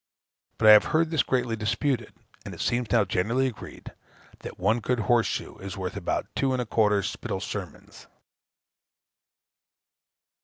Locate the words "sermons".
7.39-8.07